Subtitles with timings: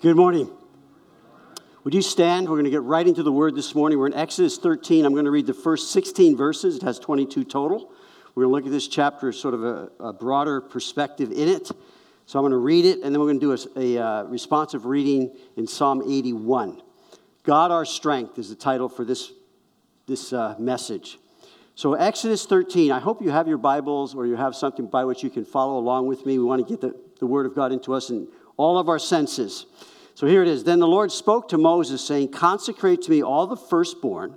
[0.00, 0.48] Good morning.
[1.82, 2.48] Would you stand?
[2.48, 3.98] We're going to get right into the word this morning.
[3.98, 5.04] We're in Exodus 13.
[5.04, 6.76] I'm going to read the first 16 verses.
[6.76, 7.90] It has 22 total.
[8.36, 11.48] We're going to look at this chapter, as sort of a, a broader perspective in
[11.48, 11.72] it.
[12.26, 14.22] So I'm going to read it, and then we're going to do a, a uh,
[14.26, 16.80] responsive reading in Psalm 81.
[17.42, 19.32] God Our Strength is the title for this,
[20.06, 21.18] this uh, message.
[21.74, 25.24] So, Exodus 13, I hope you have your Bibles or you have something by which
[25.24, 26.38] you can follow along with me.
[26.38, 28.98] We want to get the, the Word of God into us in all of our
[28.98, 29.64] senses.
[30.14, 30.64] So, here it is.
[30.64, 34.36] Then the Lord spoke to Moses, saying, Consecrate to me all the firstborn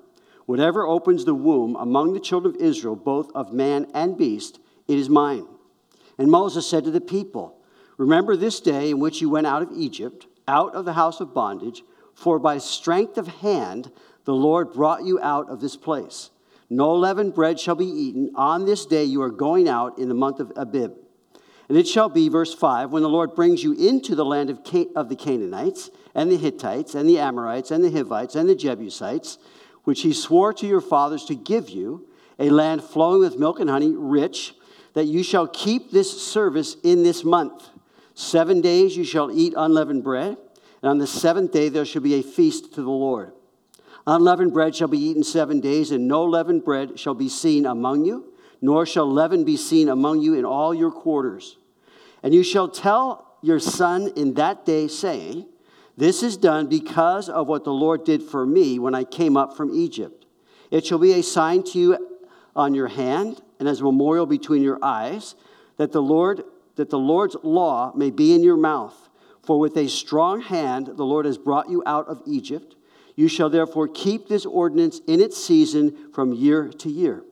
[0.52, 4.98] Whatever opens the womb among the children of Israel, both of man and beast, it
[4.98, 5.46] is mine.
[6.18, 7.58] And Moses said to the people,
[7.98, 11.34] Remember this day in which you went out of Egypt, out of the house of
[11.34, 13.92] bondage, for by strength of hand
[14.26, 16.32] the Lord brought you out of this place.
[16.70, 18.32] No leavened bread shall be eaten.
[18.36, 20.94] On this day you are going out in the month of Abib.
[21.72, 24.62] And it shall be, verse 5, when the Lord brings you into the land of,
[24.62, 28.56] Can- of the Canaanites, and the Hittites, and the Amorites, and the Hivites, and the
[28.56, 29.38] Jebusites,
[29.86, 33.70] which he swore to your fathers to give you, a land flowing with milk and
[33.70, 34.54] honey, rich,
[34.96, 37.70] that you shall keep this service in this month.
[38.16, 40.36] Seven days you shall eat unleavened bread,
[40.82, 43.32] and on the seventh day there shall be a feast to the Lord.
[44.06, 48.04] Unleavened bread shall be eaten seven days, and no leavened bread shall be seen among
[48.04, 51.56] you, nor shall leaven be seen among you in all your quarters.
[52.24, 55.46] And you shall tell your son in that day, saying,
[55.98, 59.56] this is done because of what the Lord did for me when I came up
[59.56, 60.26] from Egypt.
[60.70, 62.20] It shall be a sign to you
[62.56, 65.36] on your hand and as a memorial between your eyes
[65.78, 66.44] that the Lord
[66.78, 69.10] that the Lord's law may be in your mouth.
[69.44, 72.76] For with a strong hand the Lord has brought you out of Egypt.
[73.16, 77.24] You shall therefore keep this ordinance in its season from year to year.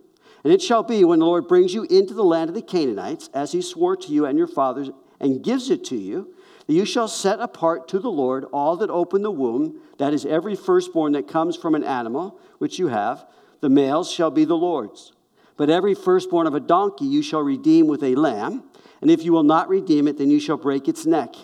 [0.50, 3.30] And it shall be when the Lord brings you into the land of the Canaanites,
[3.36, 4.90] as he swore to you and your fathers,
[5.20, 6.34] and gives it to you,
[6.66, 10.26] that you shall set apart to the Lord all that open the womb, that is,
[10.26, 13.28] every firstborn that comes from an animal, which you have.
[13.62, 15.14] The males shall be the Lord's.
[15.56, 18.64] But every firstborn of a donkey you shall redeem with a lamb,
[19.02, 21.36] and if you will not redeem it, then you shall break its neck.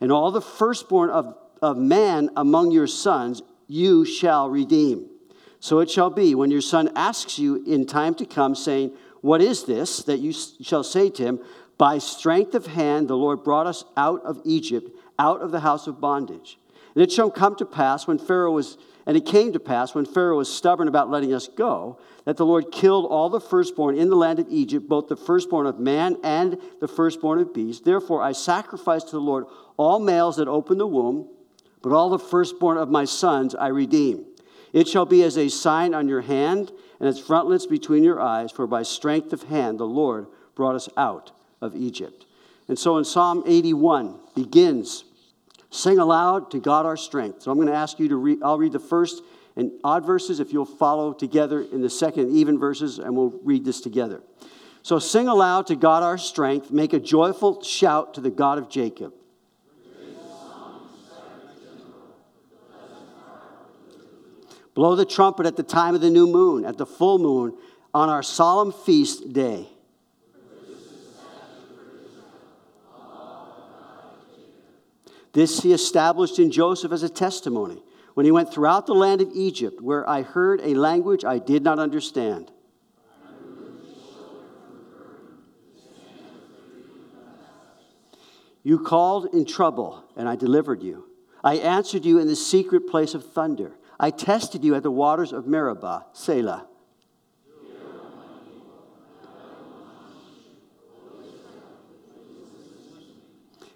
[0.00, 5.10] And all the firstborn of, of man among your sons you shall redeem.
[5.60, 9.40] So it shall be when your son asks you in time to come, saying, What
[9.40, 10.02] is this?
[10.04, 11.40] that you shall say to him,
[11.78, 15.86] by strength of hand, the Lord brought us out of Egypt, out of the house
[15.86, 16.58] of bondage.
[16.94, 18.76] And it shall come to pass when Pharaoh was,
[19.06, 22.44] and it came to pass when Pharaoh was stubborn about letting us go, that the
[22.44, 26.16] Lord killed all the firstborn in the land of Egypt, both the firstborn of man
[26.24, 27.84] and the firstborn of beast.
[27.84, 29.44] Therefore, I sacrifice to the Lord
[29.76, 31.28] all males that open the womb,
[31.80, 34.26] but all the firstborn of my sons I redeem.
[34.72, 38.50] It shall be as a sign on your hand and its frontlets between your eyes,
[38.50, 41.30] for by strength of hand the Lord brought us out
[41.60, 42.26] of Egypt.
[42.68, 45.04] And so in Psalm 81 begins,
[45.70, 47.42] sing aloud to God our strength.
[47.42, 49.22] So I'm going to ask you to read, I'll read the first
[49.56, 53.64] and odd verses if you'll follow together in the second even verses, and we'll read
[53.64, 54.22] this together.
[54.82, 58.68] So sing aloud to God our strength, make a joyful shout to the God of
[58.68, 59.12] Jacob.
[64.78, 67.52] Blow the trumpet at the time of the new moon, at the full moon,
[67.92, 69.66] on our solemn feast day.
[75.32, 77.82] This he established in Joseph as a testimony
[78.14, 81.64] when he went throughout the land of Egypt, where I heard a language I did
[81.64, 82.52] not understand.
[88.62, 91.06] You called in trouble, and I delivered you.
[91.42, 93.72] I answered you in the secret place of thunder.
[94.00, 96.66] I tested you at the waters of Meribah, Selah.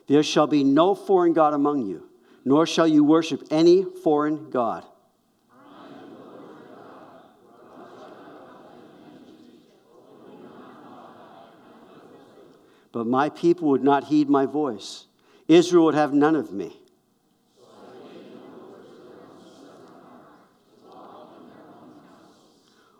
[0.06, 2.08] There shall be no foreign God among you,
[2.44, 4.84] nor shall you worship any foreign God.
[12.92, 15.06] But my people would not heed my voice.
[15.48, 16.81] Israel would have none of me.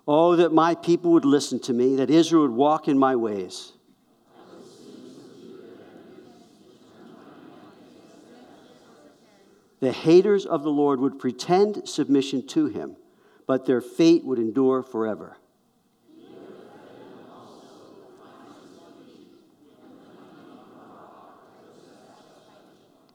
[0.06, 3.72] Oh, that my people would listen to me, that Israel would walk in my ways.
[9.80, 12.96] The haters of the Lord would pretend submission to him,
[13.46, 15.38] but their fate would endure forever.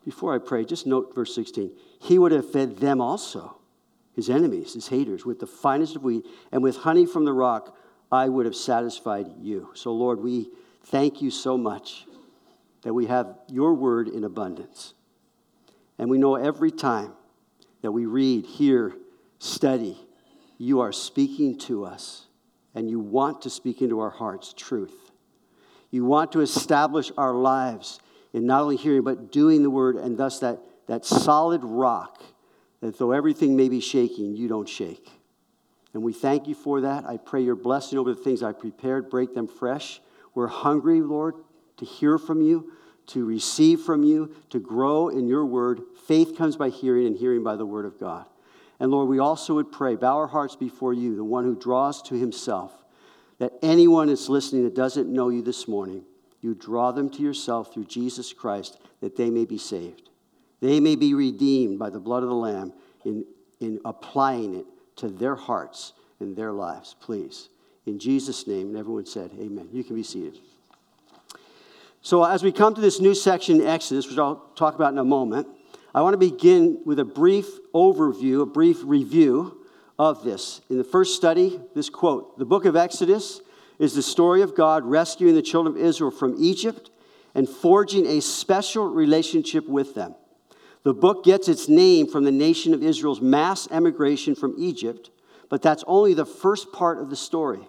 [0.03, 1.71] Before I pray, just note verse 16.
[1.99, 3.57] He would have fed them also,
[4.17, 7.77] his enemies, his haters, with the finest of wheat, and with honey from the rock,
[8.11, 9.69] I would have satisfied you.
[9.75, 10.49] So, Lord, we
[10.85, 12.07] thank you so much
[12.81, 14.95] that we have your word in abundance.
[15.99, 17.13] And we know every time
[17.83, 18.95] that we read, hear,
[19.37, 19.99] study,
[20.57, 22.25] you are speaking to us
[22.73, 25.11] and you want to speak into our hearts truth.
[25.91, 27.99] You want to establish our lives
[28.33, 32.23] in not only hearing, but doing the word, and thus that, that solid rock
[32.81, 35.09] that though everything may be shaking, you don't shake.
[35.93, 37.05] And we thank you for that.
[37.05, 39.99] I pray your blessing over the things I prepared, break them fresh.
[40.35, 41.35] We're hungry, Lord,
[41.77, 42.71] to hear from you,
[43.07, 45.81] to receive from you, to grow in your word.
[46.05, 48.25] Faith comes by hearing, and hearing by the word of God.
[48.79, 52.01] And Lord, we also would pray, bow our hearts before you, the one who draws
[52.03, 52.71] to himself,
[53.39, 56.03] that anyone that's listening that doesn't know you this morning,
[56.41, 60.09] you draw them to yourself through Jesus Christ, that they may be saved.
[60.59, 62.73] They may be redeemed by the blood of the Lamb
[63.05, 63.25] in,
[63.59, 64.65] in applying it
[64.97, 67.49] to their hearts and their lives, please.
[67.85, 69.69] In Jesus' name, and everyone said, Amen.
[69.71, 70.39] You can be seated.
[72.01, 74.97] So, as we come to this new section in Exodus, which I'll talk about in
[74.97, 75.47] a moment,
[75.93, 79.65] I want to begin with a brief overview, a brief review
[79.97, 80.61] of this.
[80.69, 83.41] In the first study, this quote The book of Exodus
[83.79, 86.91] is the story of God rescuing the children of Israel from Egypt
[87.35, 90.15] and forging a special relationship with them.
[90.87, 95.09] The book gets its name from the nation of Israel's mass emigration from Egypt,
[95.49, 97.59] but that's only the first part of the story.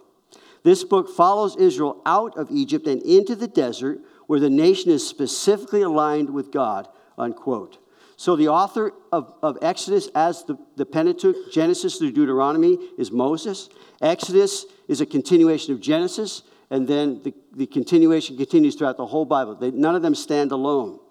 [0.63, 5.05] This book follows Israel out of Egypt and into the desert where the nation is
[5.05, 6.87] specifically aligned with God,
[7.17, 7.79] unquote.
[8.15, 13.67] So the author of, of Exodus, as the, the Pentateuch, Genesis through Deuteronomy, is Moses.
[14.01, 19.25] Exodus is a continuation of Genesis, and then the, the continuation continues throughout the whole
[19.25, 19.55] Bible.
[19.55, 21.01] They, none of them stand alone.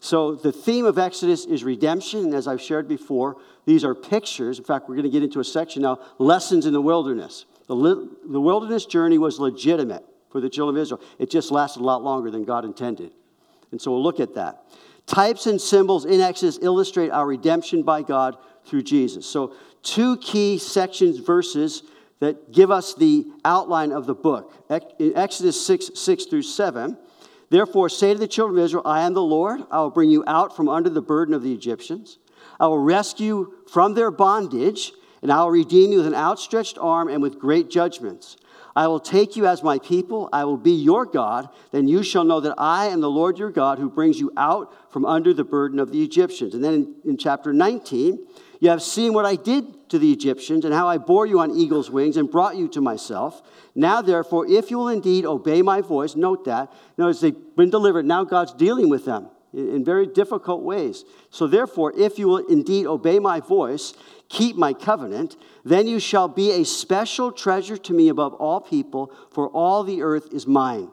[0.00, 2.26] So, the theme of Exodus is redemption.
[2.26, 4.58] And as I've shared before, these are pictures.
[4.58, 7.46] In fact, we're going to get into a section now lessons in the wilderness.
[7.66, 11.80] The, li- the wilderness journey was legitimate for the children of Israel, it just lasted
[11.80, 13.12] a lot longer than God intended.
[13.70, 14.62] And so, we'll look at that.
[15.06, 19.24] Types and symbols in Exodus illustrate our redemption by God through Jesus.
[19.24, 21.82] So, two key sections, verses
[22.20, 24.52] that give us the outline of the book.
[24.98, 26.96] In Exodus 6, 6 through 7,
[27.50, 29.60] Therefore, say to the children of Israel, I am the Lord.
[29.70, 32.18] I will bring you out from under the burden of the Egyptians.
[32.58, 37.08] I will rescue from their bondage, and I will redeem you with an outstretched arm
[37.08, 38.36] and with great judgments.
[38.74, 40.28] I will take you as my people.
[40.34, 41.48] I will be your God.
[41.70, 44.92] Then you shall know that I am the Lord your God who brings you out
[44.92, 46.54] from under the burden of the Egyptians.
[46.54, 48.18] And then in, in chapter 19,
[48.60, 51.50] you have seen what I did to the Egyptians and how I bore you on
[51.56, 53.42] eagle's wings and brought you to myself.
[53.74, 56.72] Now, therefore, if you will indeed obey my voice, note that.
[56.96, 58.06] Notice they've been delivered.
[58.06, 61.04] Now God's dealing with them in very difficult ways.
[61.30, 63.94] So, therefore, if you will indeed obey my voice,
[64.28, 69.12] keep my covenant, then you shall be a special treasure to me above all people,
[69.30, 70.90] for all the earth is mine.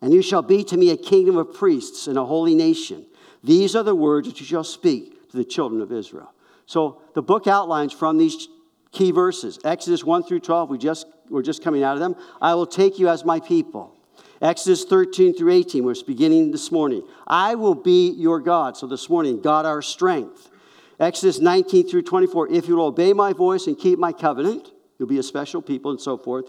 [0.00, 3.04] And you shall be to me a kingdom of priests and a holy nation.
[3.42, 6.32] These are the words that you shall speak to the children of Israel.
[6.68, 8.46] So the book outlines from these
[8.92, 12.14] key verses Exodus 1 through 12, we just, we're just coming out of them.
[12.42, 13.96] I will take you as my people.
[14.42, 17.02] Exodus 13 through 18, we're beginning this morning.
[17.26, 18.76] I will be your God.
[18.76, 20.50] So this morning, God our strength.
[21.00, 25.08] Exodus 19 through 24, if you will obey my voice and keep my covenant, you'll
[25.08, 26.44] be a special people and so forth.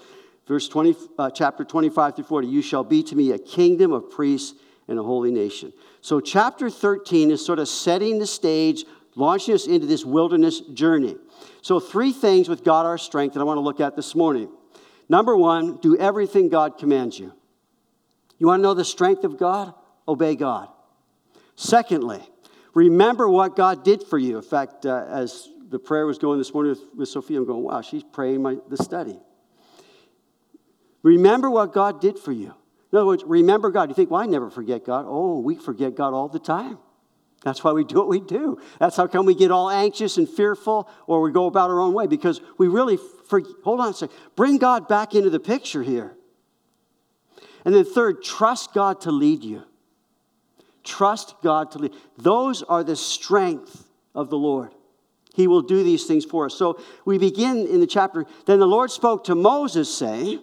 [0.46, 4.10] Verse 20, uh, chapter 25 through 40, you shall be to me a kingdom of
[4.10, 4.60] priests
[4.90, 5.72] and a holy nation.
[6.02, 8.84] So chapter 13 is sort of setting the stage
[9.16, 11.16] launching us into this wilderness journey.
[11.62, 14.50] So, three things with God our strength that I want to look at this morning.
[15.08, 17.34] Number one, do everything God commands you.
[18.38, 19.74] You want to know the strength of God?
[20.08, 20.70] Obey God.
[21.56, 22.22] Secondly,
[22.74, 24.38] remember what God did for you.
[24.38, 27.64] In fact, uh, as the prayer was going this morning with, with Sophia, I'm going,
[27.64, 29.20] wow, she's praying my, the study.
[31.04, 32.54] Remember what God did for you.
[32.92, 33.90] In other words, remember God.
[33.90, 35.06] You think, well, I never forget God.
[35.08, 36.80] Oh, we forget God all the time.
[37.44, 38.60] That's why we do what we do.
[38.80, 41.94] That's how come we get all anxious and fearful or we go about our own
[41.94, 45.82] way because we really, for, hold on a second, bring God back into the picture
[45.82, 46.16] here.
[47.64, 49.64] And then, third, trust God to lead you.
[50.84, 51.94] Trust God to lead.
[52.18, 54.74] Those are the strength of the Lord.
[55.34, 56.56] He will do these things for us.
[56.56, 58.26] So we begin in the chapter.
[58.46, 60.42] Then the Lord spoke to Moses, saying,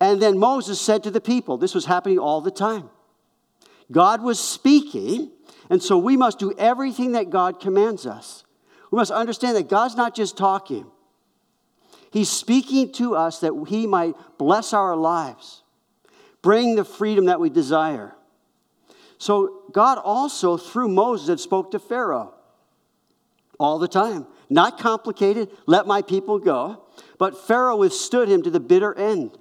[0.00, 2.90] and then Moses said to the people, this was happening all the time.
[3.90, 5.30] God was speaking,
[5.72, 8.44] and so we must do everything that God commands us.
[8.90, 10.86] We must understand that God's not just talking,
[12.10, 15.62] He's speaking to us that He might bless our lives,
[16.42, 18.14] bring the freedom that we desire.
[19.16, 22.34] So God also, through Moses, spoke to Pharaoh
[23.58, 24.26] all the time.
[24.50, 26.82] Not complicated, let my people go.
[27.16, 29.38] But Pharaoh withstood him to the bitter end.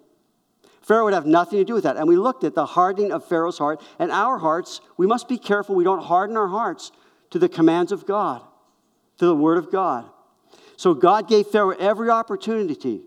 [0.81, 1.97] Pharaoh would have nothing to do with that.
[1.97, 4.81] And we looked at the hardening of Pharaoh's heart and our hearts.
[4.97, 6.91] We must be careful we don't harden our hearts
[7.29, 8.41] to the commands of God,
[9.17, 10.09] to the Word of God.
[10.77, 13.01] So God gave Pharaoh every opportunity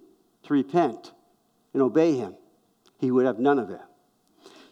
[0.44, 1.12] to repent
[1.72, 2.36] and obey him.
[2.98, 3.80] He would have none of it.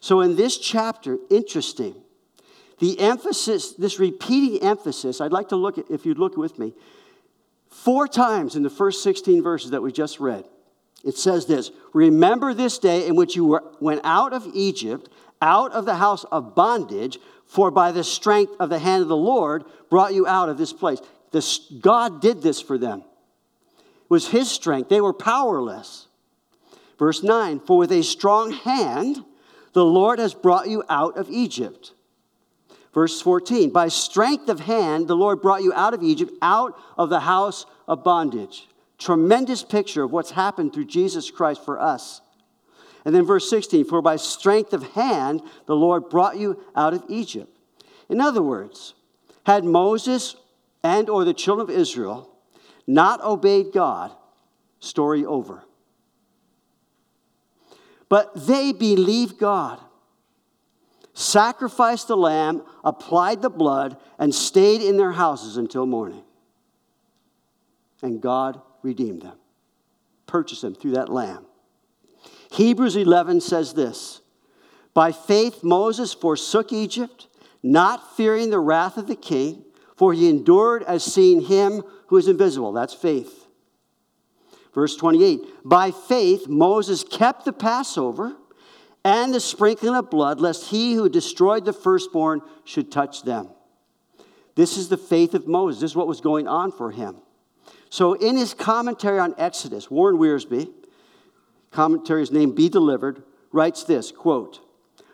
[0.01, 1.97] So in this chapter, interesting,
[2.79, 6.75] the emphasis, this repeating emphasis, I'd like to look at, if you'd look with me,
[7.69, 10.45] four times in the first 16 verses that we just read.
[11.05, 15.09] It says this Remember this day in which you were, went out of Egypt,
[15.41, 19.17] out of the house of bondage, for by the strength of the hand of the
[19.17, 21.01] Lord brought you out of this place.
[21.33, 23.01] This, God did this for them.
[23.79, 24.89] It was His strength.
[24.89, 26.07] They were powerless.
[26.99, 29.25] Verse 9 For with a strong hand
[29.73, 31.93] the Lord has brought you out of Egypt.
[32.95, 37.11] Verse 14 By strength of hand the Lord brought you out of Egypt, out of
[37.11, 38.69] the house of bondage.
[39.03, 42.21] Tremendous picture of what's happened through Jesus Christ for us.
[43.05, 47.03] And then verse 16 For by strength of hand the Lord brought you out of
[47.09, 47.51] Egypt.
[48.09, 48.95] In other words,
[49.45, 50.37] had Moses
[50.85, 52.31] and or the children of Israel
[52.87, 54.13] not obeyed God,
[54.79, 55.65] story over.
[58.09, 59.81] But they believed God,
[61.13, 66.23] sacrificed the lamb, applied the blood, and stayed in their houses until morning.
[68.01, 69.37] And God redeemed them,
[70.27, 71.47] purchased them through that lamb.
[72.53, 74.21] Hebrews 11 says this
[74.95, 77.29] By faith, Moses forsook Egypt,
[77.63, 79.65] not fearing the wrath of the king,
[79.97, 82.73] for he endured as seeing him who is invisible.
[82.73, 83.47] That's faith.
[84.75, 88.37] Verse 28 By faith, Moses kept the Passover
[89.05, 93.49] and the sprinkling of blood, lest he who destroyed the firstborn should touch them.
[94.55, 95.81] This is the faith of Moses.
[95.81, 97.22] This is what was going on for him.
[97.93, 100.73] So, in his commentary on Exodus, Warren Wiersbe,
[101.71, 103.23] commentary's name Be Delivered,
[103.53, 104.61] writes this quote,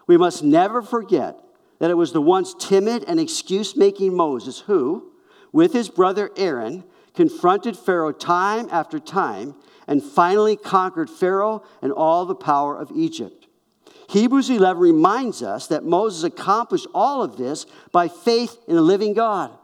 [0.07, 1.41] We must never forget
[1.81, 5.11] that it was the once timid and excuse making Moses who,
[5.51, 9.57] with his brother Aaron, confronted Pharaoh time after time,
[9.89, 13.49] and finally conquered Pharaoh and all the power of Egypt.
[14.09, 19.15] Hebrews 11 reminds us that Moses accomplished all of this by faith in the living
[19.15, 19.58] God.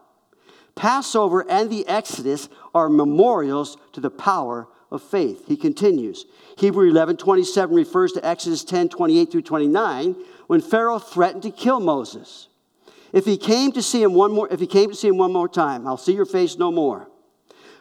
[0.75, 5.47] Passover and the Exodus are memorials to the power of faith.
[5.47, 6.27] He continues.
[6.57, 10.17] Hebrew 11 27 refers to Exodus 10 28 through 29
[10.47, 12.49] when Pharaoh threatened to kill Moses.
[13.13, 15.33] If he came to see him one more, if he came to see him one
[15.33, 17.09] more time, I'll see your face no more.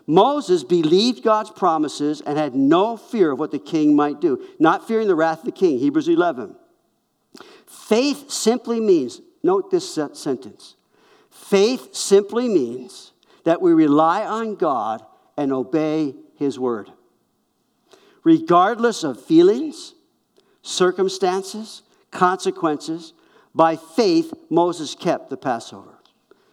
[0.05, 4.87] Moses believed God's promises and had no fear of what the king might do, not
[4.87, 5.79] fearing the wrath of the king.
[5.79, 6.55] Hebrews 11.
[7.65, 10.75] Faith simply means, note this sentence
[11.43, 13.11] faith simply means
[13.43, 15.05] that we rely on God
[15.37, 16.91] and obey his word.
[18.23, 19.93] Regardless of feelings,
[20.61, 23.13] circumstances, consequences,
[23.53, 25.99] by faith, Moses kept the Passover.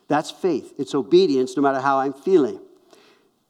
[0.08, 0.74] That's faith.
[0.78, 2.60] It's obedience no matter how I'm feeling.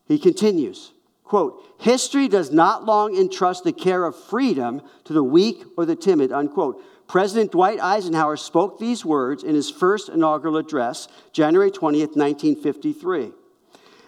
[0.07, 0.93] He continues,
[1.25, 5.97] quote, history does not long entrust the care of freedom to the weak or the
[5.97, 6.83] timid, unquote.
[7.11, 13.33] President Dwight Eisenhower spoke these words in his first inaugural address, January 20th, 1953.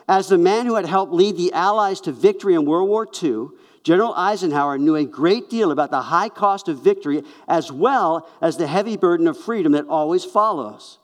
[0.08, 3.48] As the man who had helped lead the Allies to victory in World War II,
[3.82, 8.56] General Eisenhower knew a great deal about the high cost of victory as well as
[8.56, 11.00] the heavy burden of freedom that always follows.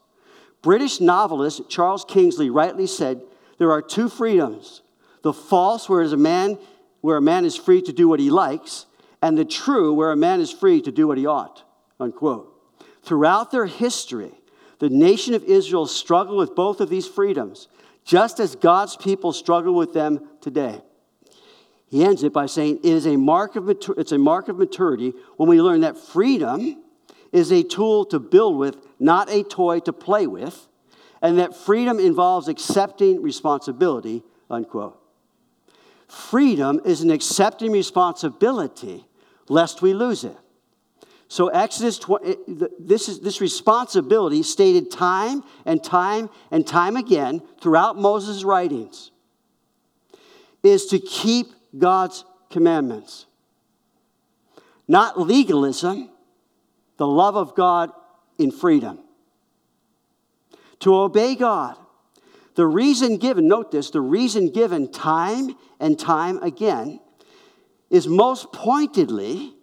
[0.62, 3.23] British novelist Charles Kingsley rightly said,
[3.59, 4.83] There are two freedoms
[5.23, 6.59] the false, where a man,
[7.00, 8.87] where a man is free to do what he likes,
[9.21, 11.64] and the true, where a man is free to do what he ought.
[12.00, 12.55] Unquote.
[13.02, 14.33] Throughout their history,
[14.78, 17.69] the nation of Israel struggled with both of these freedoms,
[18.05, 20.81] just as God's people struggle with them today.
[21.88, 25.14] He ends it by saying, it is a mark of it's a mark of maturity
[25.37, 26.83] when we learn that freedom
[27.33, 30.69] is a tool to build with, not a toy to play with,
[31.21, 34.99] and that freedom involves accepting responsibility, unquote.
[36.07, 39.07] Freedom is an accepting responsibility
[39.49, 40.37] lest we lose it.
[41.28, 42.35] So Exodus, eh,
[42.78, 49.11] this is this responsibility stated time and time and time again throughout Moses' writings
[50.62, 53.26] is to keep God's commandments.
[54.88, 56.11] Not legalism,
[56.97, 57.92] the love of God
[58.38, 58.99] in freedom.
[60.80, 61.76] To obey God
[62.58, 66.99] the reason given, note this, the reason given time and time again
[67.88, 69.54] is most pointedly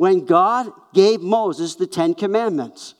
[0.00, 2.94] when God gave Moses the Ten Commandments.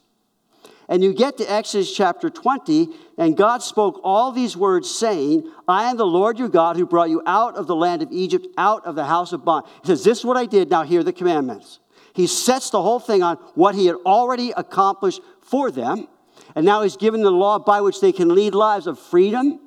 [0.87, 5.89] And you get to Exodus chapter 20, and God spoke all these words, saying, I
[5.89, 8.85] am the Lord your God who brought you out of the land of Egypt, out
[8.85, 9.73] of the house of bondage.
[9.81, 11.79] He says, This is what I did, now hear the commandments.
[12.13, 16.07] He sets the whole thing on what he had already accomplished for them
[16.55, 19.59] And now he's given the law by which they can lead lives of freedom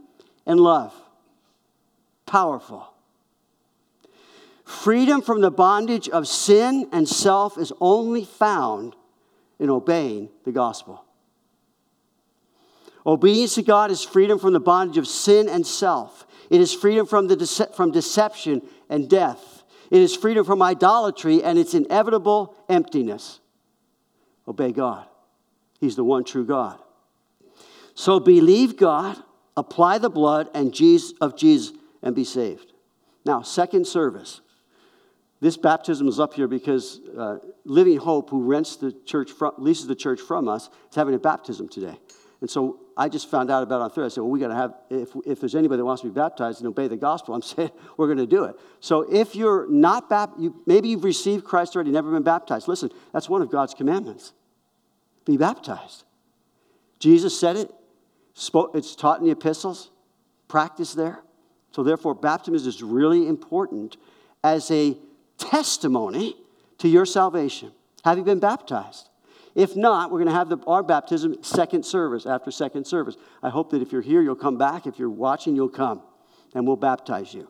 [0.45, 0.93] and love.
[2.27, 2.92] Powerful.
[4.81, 8.95] Freedom from the bondage of sin and self is only found
[9.59, 11.05] in obeying the gospel.
[13.05, 16.25] Obedience to God is freedom from the bondage of sin and self.
[16.49, 19.63] It is freedom from, the dece- from deception and death.
[19.89, 23.39] It is freedom from idolatry and its inevitable emptiness.
[24.47, 25.05] Obey God.
[25.79, 26.79] He's the one true God.
[27.93, 29.17] So believe God,
[29.55, 32.73] apply the blood and Jesus, of Jesus, and be saved.
[33.23, 34.41] Now, second service.
[35.43, 39.87] This baptism is up here because uh, Living Hope, who rents the church from, leases
[39.87, 41.99] the church from us, is having a baptism today.
[42.39, 44.05] And so I just found out about it on Thursday.
[44.05, 46.13] I said, well, we got to have, if, if there's anybody that wants to be
[46.13, 48.55] baptized and obey the gospel, I'm saying we're going to do it.
[48.79, 52.69] So if you're not baptized, maybe you've received Christ already, never been baptized.
[52.69, 54.31] Listen, that's one of God's commandments.
[55.25, 56.05] Be baptized.
[56.99, 57.69] Jesus said it.
[58.33, 59.91] Spoke, it's taught in the epistles.
[60.47, 61.19] Practice there.
[61.71, 63.97] So therefore, baptism is really important
[64.41, 64.97] as a
[65.49, 66.35] testimony
[66.79, 67.71] to your salvation.
[68.03, 69.09] Have you been baptized?
[69.55, 73.15] If not, we're going to have the, our baptism second service after second service.
[73.41, 74.87] I hope that if you're here, you'll come back.
[74.87, 76.01] If you're watching, you'll come
[76.55, 77.47] and we'll baptize you.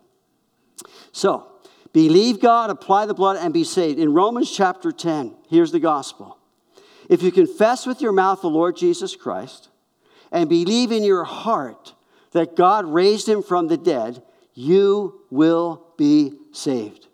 [1.12, 1.47] So,
[1.93, 4.00] believe God, apply the blood, and be saved.
[4.00, 6.38] In Romans chapter 10, here's the gospel.
[7.09, 9.69] If you confess with your mouth the Lord Jesus Christ
[10.31, 11.93] and believe in your heart
[12.31, 14.23] that God raised him from the dead,
[14.53, 17.07] you will be saved.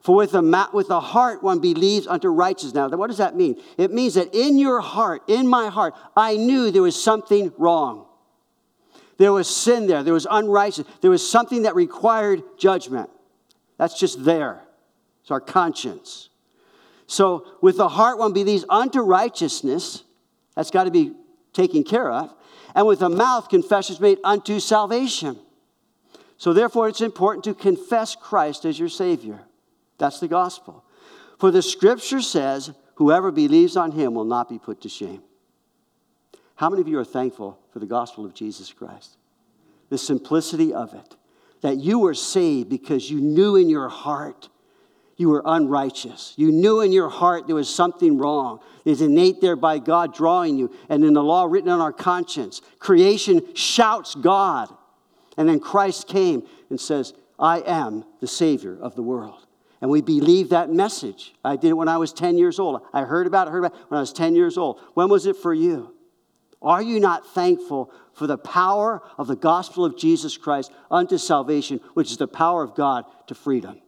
[0.00, 2.74] For with the, with the heart one believes unto righteousness.
[2.74, 3.60] Now, what does that mean?
[3.76, 8.06] It means that in your heart, in my heart, I knew there was something wrong.
[9.18, 10.04] There was sin there.
[10.04, 10.96] There was unrighteousness.
[11.00, 13.10] There was something that required judgment.
[13.76, 14.62] That's just there.
[15.22, 16.30] It's our conscience.
[17.06, 20.04] So, with the heart one believes unto righteousness.
[20.54, 21.12] That's got to be
[21.52, 22.34] taken care of.
[22.74, 25.38] And with the mouth, confession is made unto salvation.
[26.36, 29.40] So, therefore, it's important to confess Christ as your Savior.
[29.98, 30.84] That's the gospel.
[31.38, 35.22] For the scripture says, whoever believes on him will not be put to shame.
[36.56, 39.16] How many of you are thankful for the gospel of Jesus Christ?
[39.90, 41.16] The simplicity of it.
[41.60, 44.48] That you were saved because you knew in your heart
[45.16, 46.34] you were unrighteous.
[46.36, 48.60] You knew in your heart there was something wrong.
[48.84, 52.62] It's innate there by God drawing you, and in the law written on our conscience.
[52.78, 54.72] Creation shouts God.
[55.36, 59.47] And then Christ came and says, I am the Savior of the world.
[59.80, 61.34] And we believe that message.
[61.44, 62.82] I did it when I was 10 years old.
[62.92, 64.80] I heard about it, heard about it when I was 10 years old.
[64.94, 65.94] When was it for you?
[66.60, 71.80] Are you not thankful for the power of the gospel of Jesus Christ unto salvation,
[71.94, 73.80] which is the power of God to freedom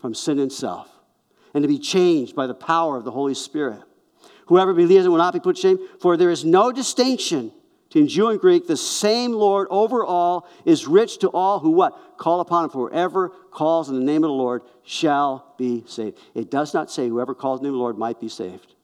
[0.00, 0.90] from sin and self,
[1.54, 3.80] and to be changed by the power of the Holy Spirit?
[4.48, 7.52] Whoever believes it will not be put to shame, for there is no distinction
[7.94, 12.18] in Jew and Greek, the same Lord over all is rich to all who what?
[12.18, 12.70] Call upon him.
[12.70, 16.18] For whoever calls in the name of the Lord shall be saved.
[16.34, 18.74] It does not say whoever calls in the name of the Lord might be saved.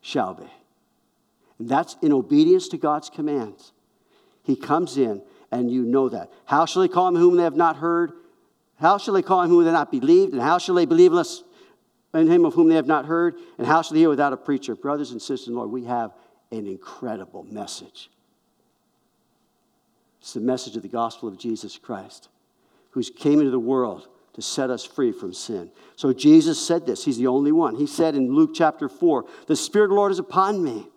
[0.00, 0.46] Shall be.
[1.58, 3.72] And that's in obedience to God's commands.
[4.42, 6.32] He comes in, and you know that.
[6.44, 8.12] How shall they call him whom they have not heard?
[8.80, 10.32] How shall they call him whom they have not believed?
[10.32, 11.12] And how shall they believe
[12.14, 13.36] in him of whom they have not heard?
[13.58, 14.74] And how shall they hear without a preacher?
[14.74, 16.12] Brothers and sisters in Lord, we have
[16.50, 18.10] an incredible message.
[20.20, 22.28] It's the message of the gospel of Jesus Christ,
[22.90, 25.70] who came into the world to set us free from sin.
[25.96, 27.04] So Jesus said this.
[27.04, 27.76] He's the only one.
[27.76, 30.88] He said in Luke chapter 4, The Spirit of the Lord is upon me.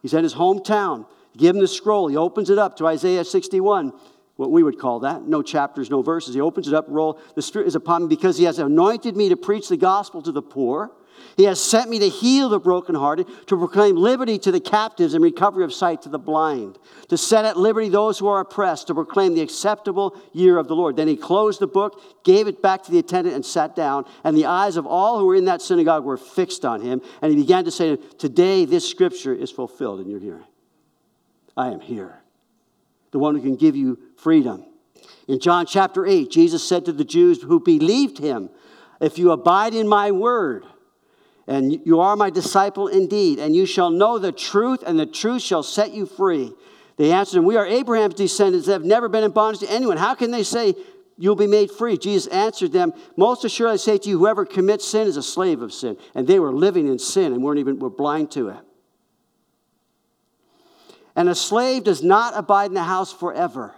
[0.00, 1.06] He's at his hometown.
[1.36, 2.08] Give him the scroll.
[2.08, 3.92] He opens it up to Isaiah 61,
[4.36, 5.22] what we would call that.
[5.22, 6.34] No chapters, no verses.
[6.34, 7.18] He opens it up, roll.
[7.34, 10.30] The Spirit is upon me because he has anointed me to preach the gospel to
[10.30, 10.92] the poor.
[11.36, 15.22] He has sent me to heal the brokenhearted, to proclaim liberty to the captives and
[15.22, 18.94] recovery of sight to the blind, to set at liberty those who are oppressed, to
[18.94, 20.96] proclaim the acceptable year of the Lord.
[20.96, 24.04] Then he closed the book, gave it back to the attendant, and sat down.
[24.24, 27.02] And the eyes of all who were in that synagogue were fixed on him.
[27.20, 30.44] And he began to say, Today this scripture is fulfilled in your hearing.
[31.56, 32.20] I am here,
[33.10, 34.64] the one who can give you freedom.
[35.28, 38.50] In John chapter 8, Jesus said to the Jews who believed him,
[39.00, 40.64] If you abide in my word,
[41.46, 45.42] and you are my disciple indeed, and you shall know the truth, and the truth
[45.42, 46.52] shall set you free.
[46.96, 49.96] They answered him, We are Abraham's descendants that have never been in bondage to anyone.
[49.96, 50.74] How can they say
[51.16, 51.98] you'll be made free?
[51.98, 55.62] Jesus answered them, Most assuredly I say to you, whoever commits sin is a slave
[55.62, 55.96] of sin.
[56.14, 58.56] And they were living in sin and weren't even were blind to it.
[61.14, 63.74] And a slave does not abide in the house forever,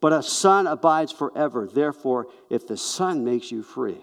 [0.00, 1.68] but a son abides forever.
[1.72, 4.00] Therefore, if the son makes you free,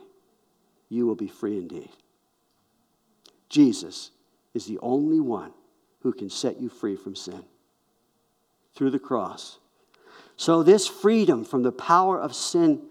[0.89, 1.89] you will be free indeed.
[3.49, 4.11] Jesus
[4.53, 5.51] is the only one
[6.01, 7.43] who can set you free from sin
[8.75, 9.59] through the cross.
[10.37, 12.81] So, this freedom from the power of sin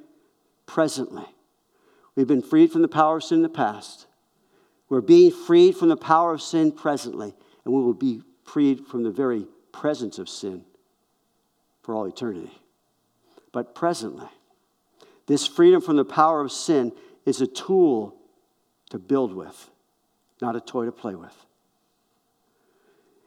[0.66, 1.24] presently,
[2.14, 4.06] we've been freed from the power of sin in the past.
[4.88, 9.02] We're being freed from the power of sin presently, and we will be freed from
[9.02, 10.64] the very presence of sin
[11.82, 12.50] for all eternity.
[13.52, 14.28] But presently,
[15.26, 16.92] this freedom from the power of sin
[17.24, 18.16] is a tool
[18.90, 19.70] to build with,
[20.40, 21.34] not a toy to play with.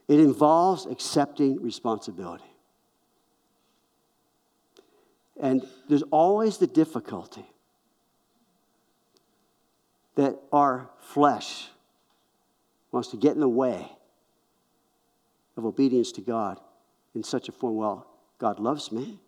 [0.07, 2.43] It involves accepting responsibility.
[5.39, 7.45] And there's always the difficulty
[10.15, 11.69] that our flesh
[12.91, 13.89] wants to get in the way
[15.57, 16.59] of obedience to God
[17.15, 19.19] in such a form well, God loves me.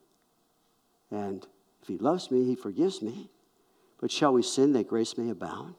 [1.10, 1.46] And
[1.82, 3.30] if He loves me, He forgives me.
[4.00, 5.76] But shall we sin that grace may abound?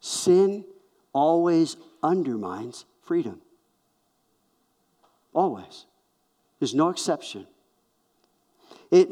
[0.00, 0.64] Sin
[1.12, 3.40] always undermines freedom.
[5.32, 5.86] Always.
[6.58, 7.46] There's no exception.
[8.90, 9.10] It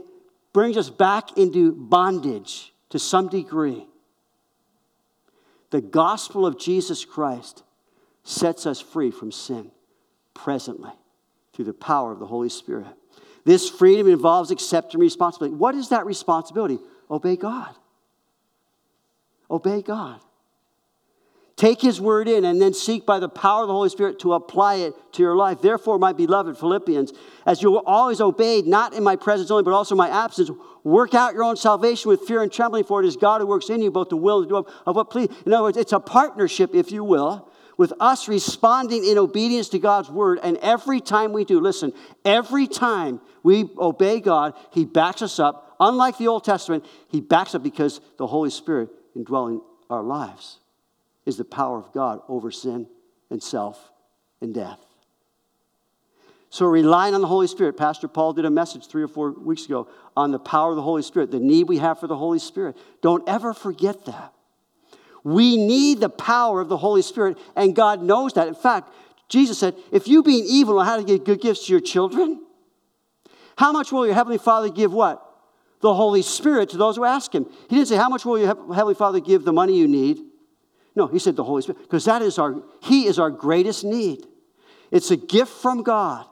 [0.52, 3.86] brings us back into bondage to some degree.
[5.70, 7.62] The gospel of Jesus Christ
[8.24, 9.70] sets us free from sin
[10.34, 10.92] presently
[11.52, 12.86] through the power of the Holy Spirit.
[13.44, 15.56] This freedom involves accepting responsibility.
[15.56, 16.78] What is that responsibility?
[17.10, 17.74] Obey God.
[19.50, 20.20] Obey God.
[21.58, 24.34] Take his word in and then seek by the power of the Holy Spirit to
[24.34, 25.60] apply it to your life.
[25.60, 27.12] Therefore, my beloved Philippians,
[27.44, 30.52] as you were always obeyed, not in my presence only, but also my absence,
[30.84, 33.70] work out your own salvation with fear and trembling, for it is God who works
[33.70, 35.30] in you both the will and do of, of what please.
[35.44, 39.80] In other words, it's a partnership, if you will, with us responding in obedience to
[39.80, 40.38] God's word.
[40.44, 41.92] And every time we do, listen,
[42.24, 45.74] every time we obey God, He backs us up.
[45.80, 50.60] Unlike the Old Testament, He backs up because the Holy Spirit indwelling our lives
[51.28, 52.88] is the power of God over sin
[53.30, 53.92] and self
[54.40, 54.80] and death.
[56.48, 59.66] So, relying on the Holy Spirit, Pastor Paul did a message three or four weeks
[59.66, 62.38] ago on the power of the Holy Spirit, the need we have for the Holy
[62.38, 62.78] Spirit.
[63.02, 64.32] Don't ever forget that.
[65.22, 68.48] We need the power of the Holy Spirit, and God knows that.
[68.48, 68.90] In fact,
[69.28, 72.40] Jesus said, If you, being evil, know how to give good gifts to your children,
[73.58, 75.22] how much will your Heavenly Father give what?
[75.82, 77.44] The Holy Spirit to those who ask Him.
[77.68, 80.22] He didn't say, How much will your Heavenly Father give the money you need?
[80.98, 84.26] No, he said the Holy Spirit, because that is our, he is our greatest need.
[84.90, 86.26] It's a gift from God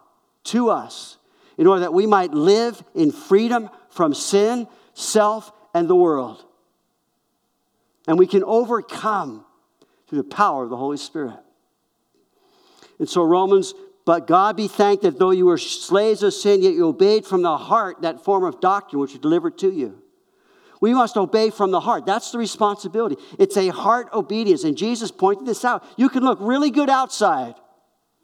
[0.44, 1.18] to us
[1.56, 6.44] in order that we might live in freedom from sin, self, and the world.
[8.08, 9.44] And we can overcome
[10.08, 11.38] through the power of the Holy Spirit.
[12.98, 13.72] And so, Romans,
[14.04, 17.42] but God be thanked that though you were slaves of sin, yet you obeyed from
[17.42, 20.02] the heart that form of doctrine which was delivered to you.
[20.80, 22.06] We must obey from the heart.
[22.06, 23.16] That's the responsibility.
[23.38, 24.64] It's a heart obedience.
[24.64, 25.84] And Jesus pointed this out.
[25.96, 27.54] You can look really good outside.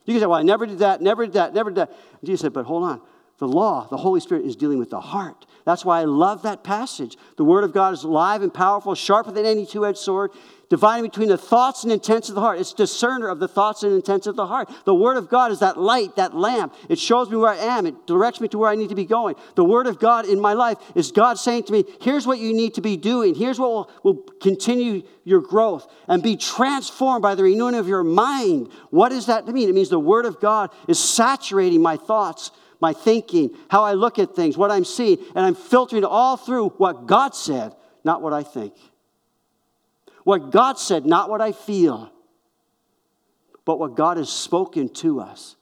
[0.05, 1.91] You can say, Well, I never did that, never did that, never did that.
[1.91, 3.01] And Jesus said, But hold on.
[3.39, 5.47] The law, the Holy Spirit is dealing with the heart.
[5.65, 7.17] That's why I love that passage.
[7.37, 10.31] The Word of God is alive and powerful, sharper than any two edged sword,
[10.69, 12.59] dividing between the thoughts and intents of the heart.
[12.59, 14.71] It's discerner of the thoughts and intents of the heart.
[14.87, 16.75] The Word of God is that light, that lamp.
[16.89, 19.05] It shows me where I am, it directs me to where I need to be
[19.05, 19.37] going.
[19.55, 22.55] The Word of God in my life is God saying to me, here's what you
[22.55, 27.35] need to be doing, here's what will, will continue your growth, and be transformed by
[27.35, 28.69] the renewing of your mind.
[28.91, 29.69] What does that mean?
[29.69, 32.51] It means the Word of God is saturating my thoughts
[32.83, 36.71] my thinking, how I look at things, what I'm seeing, and I'm filtering all through
[36.71, 38.75] what God said, not what I think.
[40.25, 42.11] What God said, not what I feel,
[43.65, 45.55] but what God has spoken to us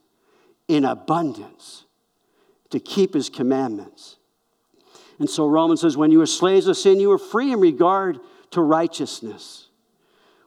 [0.67, 1.85] in abundance
[2.71, 4.17] to keep his commandments.
[5.19, 8.19] And so Romans says, when you were slaves of sin, you were free in regard
[8.53, 9.69] to righteousness.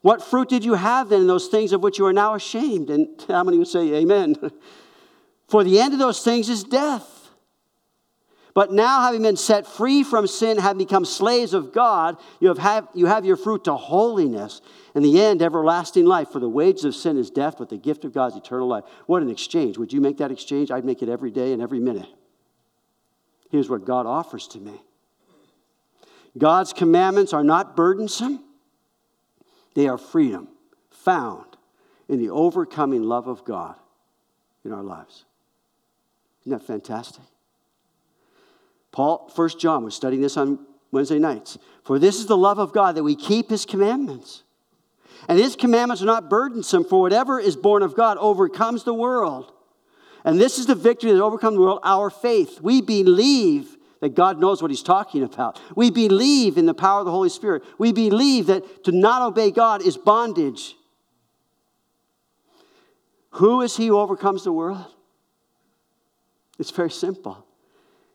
[0.01, 2.89] What fruit did you have then in those things of which you are now ashamed?
[2.89, 4.38] And how many would say amen?
[5.47, 7.10] For the end of those things is death.
[8.53, 12.60] But now, having been set free from sin, having become slaves of God, you have,
[12.60, 14.62] have, you have your fruit to holiness,
[14.93, 16.29] and the end, everlasting life.
[16.29, 18.84] For the wages of sin is death, but the gift of God is eternal life.
[19.08, 19.79] What an exchange.
[19.79, 20.69] Would you make that exchange?
[20.69, 22.08] I'd make it every day and every minute.
[23.49, 24.79] Here's what God offers to me
[26.38, 28.43] God's commandments are not burdensome,
[29.73, 30.47] they are freedom
[31.03, 31.58] found
[32.08, 33.75] in the overcoming love of God
[34.63, 35.25] in our lives.
[36.45, 37.23] Isn't that fantastic?
[38.91, 40.60] Paul, First John, was studying this on
[40.91, 41.58] Wednesday nights.
[41.84, 44.43] For this is the love of God that we keep his commandments.
[45.27, 49.51] And his commandments are not burdensome, for whatever is born of God overcomes the world.
[50.25, 52.62] And this is the victory that overcomes the world, our faith.
[52.62, 55.60] We believe that God knows what he's talking about.
[55.75, 57.63] We believe in the power of the Holy Spirit.
[57.77, 60.75] We believe that to not obey God is bondage.
[63.32, 64.86] Who is he who overcomes the world?
[66.63, 67.45] It's very simple.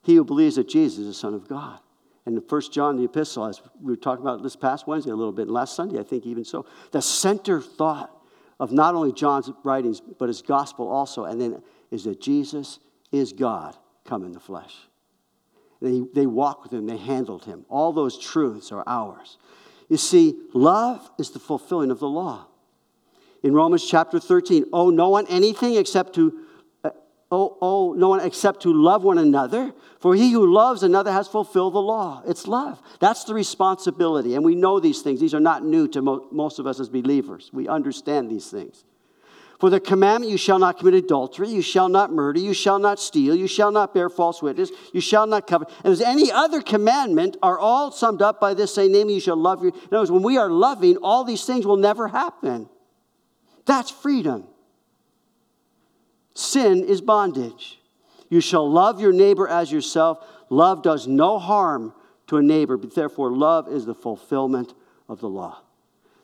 [0.02, 1.80] He who believes that Jesus is the Son of God.
[2.24, 5.14] And the First John, the epistle, as we were talking about this past Wednesday a
[5.14, 8.10] little bit, and last Sunday, I think even so, the center thought
[8.58, 12.78] of not only John's writings, but his gospel also, and then is that Jesus
[13.12, 14.74] is God come in the flesh.
[15.82, 17.66] They, they walked with him, they handled him.
[17.68, 19.36] All those truths are ours.
[19.90, 22.46] You see, love is the fulfilling of the law.
[23.42, 26.46] In Romans chapter 13, owe no one anything except to
[27.30, 31.28] owe, owe no one except to love one another, for he who loves another has
[31.28, 32.22] fulfilled the law.
[32.26, 32.80] It's love.
[33.00, 34.34] That's the responsibility.
[34.34, 35.20] And we know these things.
[35.20, 37.50] These are not new to mo- most of us as believers.
[37.52, 38.84] We understand these things.
[39.58, 43.00] For the commandment, you shall not commit adultery, you shall not murder, you shall not
[43.00, 45.68] steal, you shall not bear false witness, you shall not covet.
[45.82, 49.36] And as any other commandment are all summed up by this same name, you shall
[49.36, 49.72] love your.
[49.72, 52.68] In other words, when we are loving, all these things will never happen.
[53.66, 54.47] That's freedom.
[56.38, 57.80] Sin is bondage.
[58.28, 60.24] You shall love your neighbor as yourself.
[60.50, 61.92] Love does no harm
[62.28, 64.72] to a neighbor, but therefore, love is the fulfillment
[65.08, 65.58] of the law.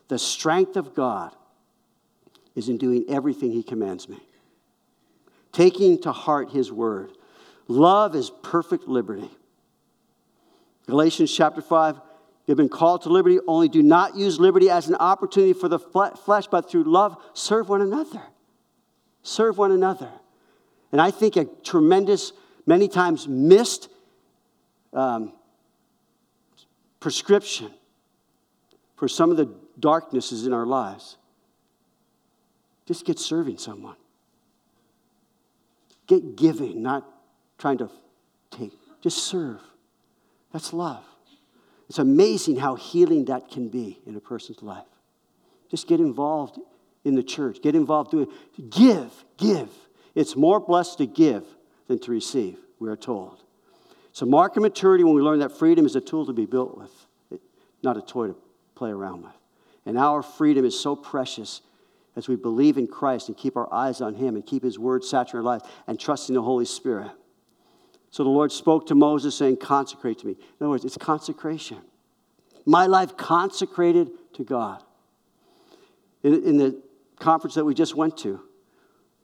[0.07, 1.35] The strength of God
[2.55, 4.21] is in doing everything He commands me,
[5.51, 7.11] taking to heart His word.
[7.67, 9.29] Love is perfect liberty.
[10.87, 11.99] Galatians chapter 5
[12.45, 15.79] You've been called to liberty, only do not use liberty as an opportunity for the
[15.79, 18.21] flesh, but through love, serve one another.
[19.25, 20.11] Serve one another.
[20.91, 22.31] And I think a tremendous,
[22.67, 23.89] many times missed
[24.93, 25.33] um,
[26.99, 27.71] prescription
[28.95, 31.17] for some of the darknesses in our lives
[32.85, 33.95] just get serving someone.
[36.05, 37.03] Get giving, not
[37.57, 37.89] trying to
[38.51, 38.73] take.
[39.01, 39.59] Just serve.
[40.53, 41.03] That's love.
[41.89, 44.85] It's amazing how healing that can be in a person's life.
[45.71, 46.59] Just get involved
[47.05, 47.61] in the church.
[47.61, 48.69] Get involved doing it.
[48.69, 49.69] give, give.
[50.15, 51.45] It's more blessed to give
[51.87, 53.43] than to receive, we are told.
[54.11, 56.77] So mark of maturity when we learn that freedom is a tool to be built
[56.77, 56.91] with,
[57.83, 58.35] not a toy to
[58.73, 59.33] play around with.
[59.85, 61.61] And our freedom is so precious
[62.15, 65.03] as we believe in Christ and keep our eyes on Him and keep His word
[65.03, 67.11] saturating our lives and trusting the Holy Spirit.
[68.09, 70.31] So the Lord spoke to Moses saying, Consecrate to me.
[70.31, 71.79] In other words, it's consecration.
[72.65, 74.81] My life consecrated to God.
[76.23, 76.81] In, in the
[77.25, 78.39] conference that we just went to,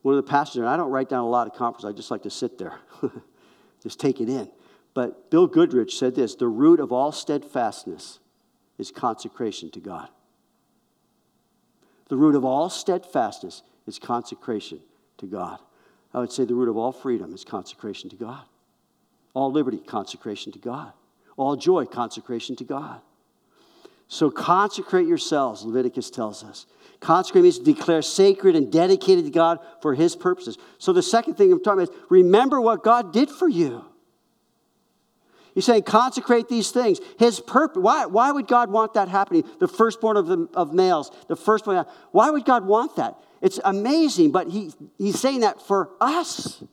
[0.02, 2.10] one of the pastors, and I don't write down a lot of conferences, I just
[2.10, 2.80] like to sit there,
[3.84, 4.50] just take it in.
[4.96, 8.20] But Bill Goodrich said this the root of all steadfastness
[8.80, 10.10] is consecration to God.
[12.10, 14.80] The root of all steadfastness is consecration
[15.20, 15.60] to God.
[16.12, 18.44] I would say the root of all freedom is consecration to God.
[19.36, 20.92] All liberty, consecration to God.
[21.38, 23.00] All joy, consecration to God.
[24.08, 26.66] So consecrate yourselves, Leviticus tells us.
[27.02, 30.58] Consecrate means to declare sacred and dedicated to God for his purposes.
[30.78, 33.84] So the second thing I'm talking about is remember what God did for you.
[35.56, 37.00] He's saying, consecrate these things.
[37.18, 37.82] His purpose.
[37.82, 39.44] Why, why would God want that happening?
[39.60, 41.86] The firstborn of, the, of males, the firstborn.
[42.12, 43.16] Why would God want that?
[43.42, 46.64] It's amazing, but he, he's saying that for us.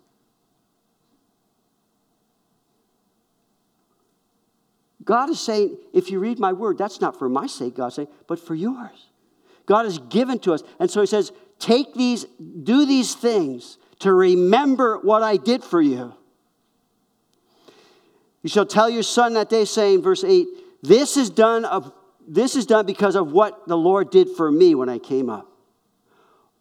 [5.05, 8.09] God is saying, if you read my word, that's not for my sake, God's saying,
[8.27, 9.08] but for yours.
[9.69, 10.63] God has given to us.
[10.81, 12.25] And so he says, take these,
[12.63, 16.15] do these things to remember what I did for you.
[18.43, 20.47] You shall tell your son that day, saying, verse 8,
[20.83, 21.93] this is done of
[22.31, 25.51] this is done because of what the Lord did for me when I came up.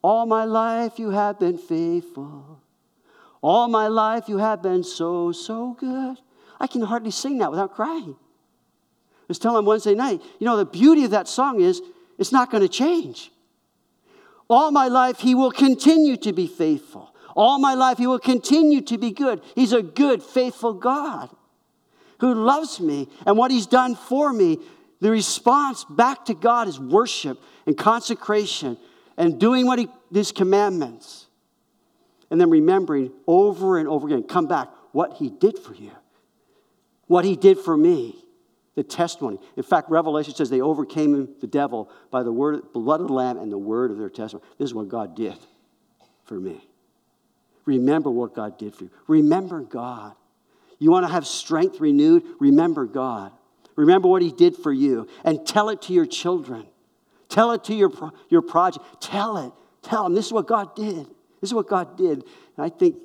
[0.02, 2.62] All my life you have been faithful.
[3.42, 6.18] All my life you have been so, so good.
[6.58, 8.16] I can hardly sing that without crying.
[8.16, 11.82] I was telling him Wednesday night, you know, the beauty of that song is
[12.18, 13.32] it's not going to change.
[14.50, 17.14] All my life he will continue to be faithful.
[17.36, 19.42] All my life he will continue to be good.
[19.56, 21.30] He's a good, faithful God
[22.20, 24.60] who loves me and what he's done for me,
[25.00, 28.78] the response back to God is worship and consecration
[29.18, 31.28] and doing what he, his commandments.
[32.30, 35.92] And then remembering over and over again, come back, what he did for you,
[37.06, 38.16] what he did for me,
[38.78, 39.40] the testimony.
[39.56, 43.38] In fact, Revelation says they overcame the devil by the word, blood of the Lamb
[43.40, 44.48] and the word of their testimony.
[44.60, 45.36] This is what God did
[46.26, 46.64] for me.
[47.66, 48.92] Remember what God did for you.
[49.08, 50.14] Remember God.
[50.78, 52.22] You want to have strength renewed?
[52.40, 53.32] Remember God.
[53.76, 56.68] Remember what He did for you and tell it to your children.
[57.30, 57.92] Tell it to your,
[58.30, 58.86] your project.
[59.02, 59.54] Tell it.
[59.82, 61.08] Tell them this is what God did.
[61.42, 62.24] This is what God did.
[62.58, 62.98] And I think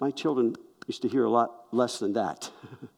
[0.00, 0.56] my children
[0.88, 2.50] used to hear a lot less than that.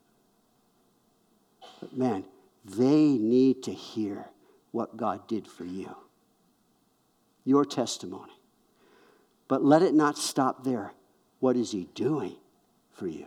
[1.81, 2.25] but man,
[2.65, 4.27] they need to hear
[4.71, 5.95] what God did for you.
[7.45, 8.33] your testimony.
[9.49, 10.93] But let it not stop there.
[11.41, 12.37] What is He doing
[12.93, 13.27] for you?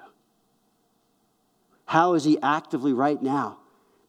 [1.85, 3.57] How is He actively right now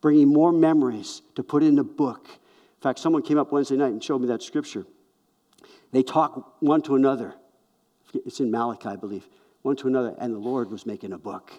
[0.01, 2.29] bringing more memories to put in the book?
[2.29, 4.87] In fact, someone came up Wednesday night and showed me that scripture.
[5.91, 7.35] They talk one to another.
[8.13, 9.27] It's in Malachi, I believe.
[9.63, 11.51] One to another, and the Lord was making a book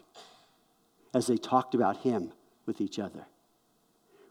[1.14, 2.32] as they talked about Him
[2.66, 3.26] with each other.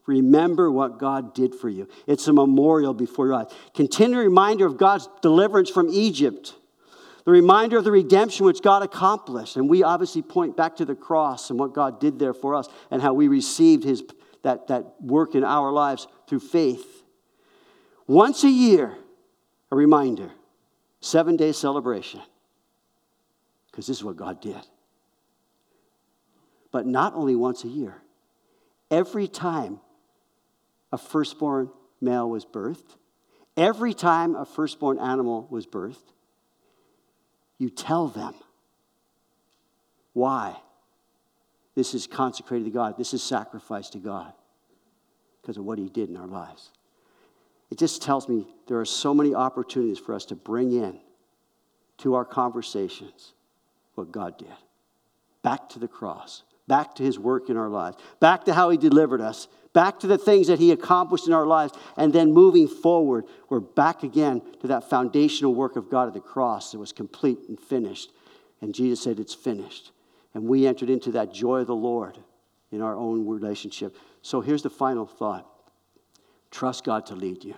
[0.06, 1.88] Remember what God did for you.
[2.06, 3.46] It's a memorial before your eyes.
[3.74, 6.54] Continual reminder of God's deliverance from Egypt.
[7.24, 9.56] The reminder of the redemption which God accomplished.
[9.56, 12.68] And we obviously point back to the cross and what God did there for us
[12.90, 14.02] and how we received his,
[14.42, 17.02] that, that work in our lives through faith.
[18.06, 18.94] Once a year,
[19.72, 20.30] a reminder,
[21.00, 22.20] seven day celebration.
[23.70, 24.60] Because this is what God did.
[26.70, 28.02] But not only once a year,
[28.94, 29.80] every time
[30.92, 31.68] a firstborn
[32.00, 32.96] male was birthed,
[33.56, 36.12] every time a firstborn animal was birthed,
[37.58, 38.34] you tell them
[40.12, 40.56] why
[41.74, 44.32] this is consecrated to God, this is sacrificed to God
[45.42, 46.70] because of what He did in our lives.
[47.70, 51.00] It just tells me there are so many opportunities for us to bring in
[51.98, 53.32] to our conversations
[53.96, 54.54] what God did.
[55.42, 58.76] Back to the cross, back to His work in our lives, back to how He
[58.76, 62.68] delivered us, back to the things that He accomplished in our lives, and then moving
[62.68, 66.92] forward, we're back again to that foundational work of God at the cross that was
[66.92, 68.10] complete and finished.
[68.60, 69.92] And Jesus said, It's finished.
[70.32, 72.18] And we entered into that joy of the Lord
[72.72, 73.96] in our own relationship.
[74.22, 75.46] So here's the final thought
[76.50, 77.54] trust God to lead you.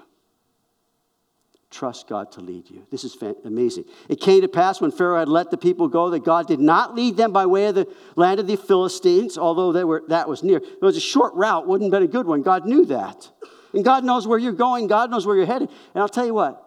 [1.76, 2.86] Trust God to lead you.
[2.90, 3.84] This is amazing.
[4.08, 6.94] It came to pass when Pharaoh had let the people go that God did not
[6.94, 10.42] lead them by way of the land of the Philistines, although they were, that was
[10.42, 10.56] near.
[10.56, 12.40] It was a short route, wouldn't have been a good one.
[12.40, 13.30] God knew that.
[13.74, 15.68] And God knows where you're going, God knows where you're headed.
[15.92, 16.66] And I'll tell you what,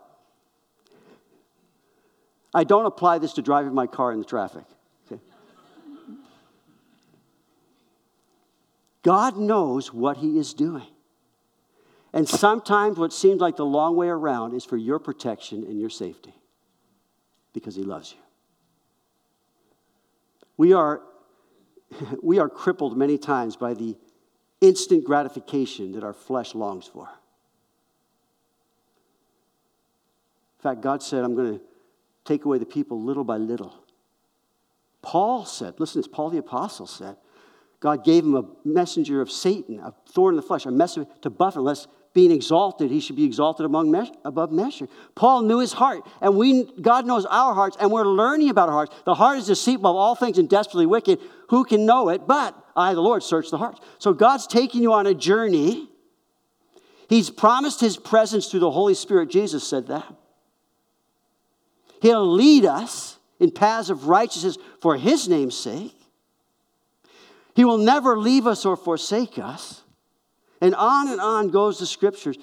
[2.54, 4.66] I don't apply this to driving my car in the traffic.
[5.12, 5.20] Okay?
[9.02, 10.86] God knows what He is doing.
[12.14, 15.90] And sometimes what seems like the long way around is for your protection and your
[15.90, 16.34] safety
[17.54, 18.20] because He loves you.
[20.58, 21.02] We are,
[22.24, 23.96] we are crippled many times by the
[24.62, 27.08] instant gratification that our flesh longs for.
[30.60, 31.62] In fact, God said, I'm going to
[32.26, 33.74] take away the people little by little.
[35.02, 37.16] Paul said, listen, as Paul the Apostle said,
[37.80, 41.30] God gave him a messenger of Satan, a thorn in the flesh, a messenger to
[41.30, 43.96] buffet, lest being exalted, he should be exalted among
[44.26, 44.88] above measure.
[45.16, 48.76] Paul knew his heart, and we, God knows our hearts, and we're learning about our
[48.76, 48.96] hearts.
[49.06, 51.20] The heart is deceitful of all things and desperately wicked.
[51.50, 52.26] Who can know it?
[52.26, 53.80] But I, the Lord, search the hearts.
[54.00, 55.88] So God's taking you on a journey.
[57.08, 59.30] He's promised his presence through the Holy Spirit.
[59.30, 60.12] Jesus said that.
[62.02, 65.96] He'll lead us in paths of righteousness for his name's sake.
[67.56, 69.82] He will never leave us or forsake us.
[70.62, 72.38] And on and on goes the scriptures.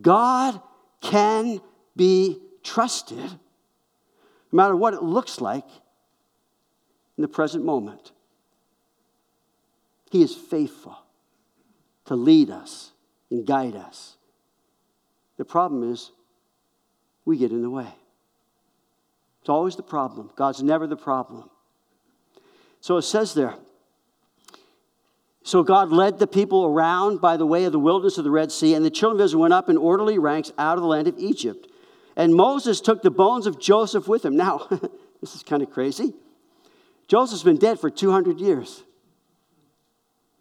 [0.00, 0.60] God
[1.00, 1.60] can
[1.96, 3.18] be trusted
[4.50, 5.66] no matter what it looks like
[7.16, 8.12] in the present moment.
[10.10, 10.96] He is faithful
[12.06, 12.92] to lead us
[13.30, 14.16] and guide us.
[15.36, 16.10] The problem is
[17.24, 17.88] we get in the way.
[19.40, 20.30] It's always the problem.
[20.34, 21.50] God's never the problem.
[22.80, 23.54] So it says there,
[25.48, 28.52] so God led the people around by the way of the wilderness of the Red
[28.52, 31.08] Sea, and the children of Israel went up in orderly ranks out of the land
[31.08, 31.66] of Egypt.
[32.16, 34.36] And Moses took the bones of Joseph with him.
[34.36, 34.66] Now,
[35.22, 36.12] this is kind of crazy.
[37.06, 38.82] Joseph's been dead for 200 years.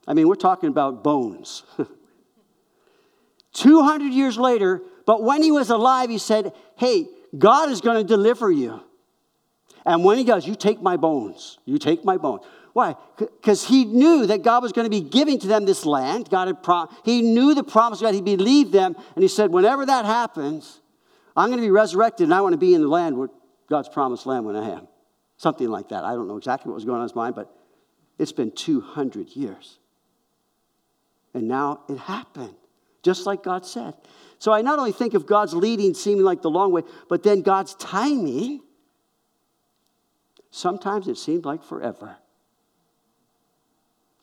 [0.06, 1.64] I mean, we're talking about bones.
[3.54, 7.08] 200 years later, but when he was alive, he said, Hey,
[7.38, 8.82] God is going to deliver you.
[9.86, 11.60] And when he does, you take my bones.
[11.64, 12.44] You take my bones.
[12.78, 12.96] Why?
[13.18, 16.30] Because he knew that God was going to be giving to them this land.
[16.30, 18.14] God had prom- he knew the promise of God.
[18.14, 18.96] He believed them.
[19.16, 20.80] And he said, whenever that happens,
[21.36, 23.30] I'm going to be resurrected and I want to be in the land where
[23.68, 24.88] God's promised land when I am.
[25.38, 26.04] Something like that.
[26.04, 27.52] I don't know exactly what was going on in his mind, but
[28.20, 29.80] it's been 200 years.
[31.34, 32.54] And now it happened,
[33.02, 33.96] just like God said.
[34.38, 37.42] So I not only think of God's leading seeming like the long way, but then
[37.42, 38.62] God's timing.
[40.52, 42.18] Sometimes it seemed like forever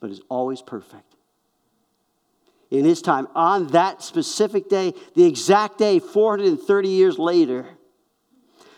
[0.05, 1.15] but is always perfect.
[2.69, 7.65] In his time, on that specific day, the exact day, 430 years later.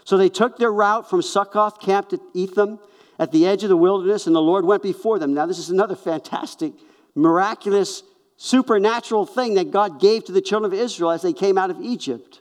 [0.05, 2.80] So they took their route from Succoth camp to Etham
[3.19, 5.34] at the edge of the wilderness, and the Lord went before them.
[5.34, 6.71] Now, this is another fantastic,
[7.13, 8.03] miraculous,
[8.38, 11.82] supernatural thing that God gave to the children of Israel as they came out of
[11.82, 12.39] Egypt.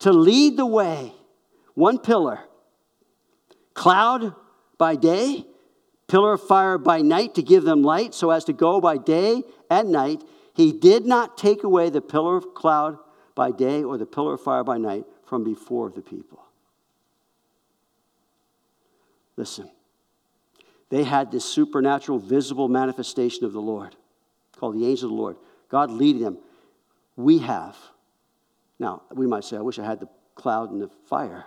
[0.00, 1.12] to lead the way,
[1.74, 2.40] one pillar,
[3.74, 4.34] cloud
[4.76, 5.44] by day,
[6.10, 9.44] pillar of fire by night to give them light, so as to go by day
[9.70, 10.22] and night.
[10.54, 12.98] He did not take away the pillar of cloud
[13.34, 16.42] by day or the pillar of fire by night from before the people.
[19.36, 19.70] Listen,
[20.90, 23.94] they had this supernatural, visible manifestation of the Lord
[24.58, 25.36] called the angel of the Lord.
[25.68, 26.38] God leading them.
[27.16, 27.76] We have.
[28.78, 31.46] Now, we might say, I wish I had the cloud and the fire.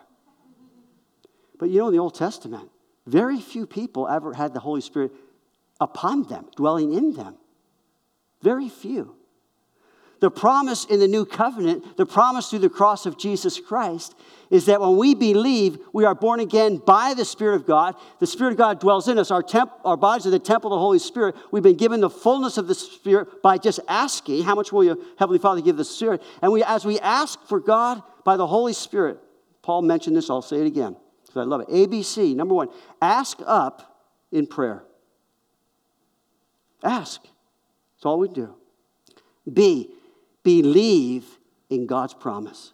[1.59, 2.70] But you know, in the Old Testament,
[3.05, 5.11] very few people ever had the Holy Spirit
[5.79, 7.35] upon them, dwelling in them.
[8.41, 9.15] Very few.
[10.23, 14.15] The promise in the new covenant, the promise through the cross of Jesus Christ,
[14.49, 17.95] is that when we believe, we are born again by the Spirit of God.
[18.19, 19.31] The Spirit of God dwells in us.
[19.31, 21.35] Our, temp- our bodies are the temple of the Holy Spirit.
[21.51, 25.03] We've been given the fullness of the Spirit by just asking, How much will you,
[25.19, 26.23] Heavenly Father, give the Spirit?
[26.41, 29.19] And we, as we ask for God by the Holy Spirit,
[29.61, 30.95] Paul mentioned this, I'll say it again
[31.34, 31.69] because I love it.
[31.69, 32.69] ABC, number one,
[33.01, 34.84] ask up in prayer.
[36.84, 37.21] Ask.
[37.23, 38.53] That's all we do.
[39.51, 39.89] B,
[40.43, 41.25] believe
[41.69, 42.73] in God's promise.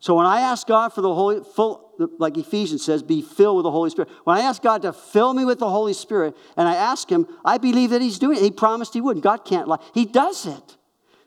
[0.00, 3.64] So when I ask God for the Holy, full, like Ephesians says, be filled with
[3.64, 4.10] the Holy Spirit.
[4.24, 7.26] When I ask God to fill me with the Holy Spirit, and I ask Him,
[7.44, 8.42] I believe that He's doing it.
[8.42, 9.22] He promised He would.
[9.22, 9.78] God can't lie.
[9.92, 10.76] He does it.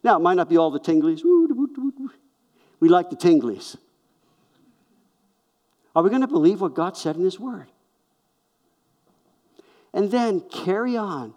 [0.03, 1.21] Now, it might not be all the tinglies.
[2.79, 3.75] We like the tinglies.
[5.99, 7.67] Are we going to believe what God said in His Word?
[9.93, 11.33] And then carry on